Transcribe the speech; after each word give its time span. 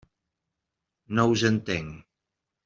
No 1.19 1.27
us 1.35 1.45
entenc. 1.51 1.93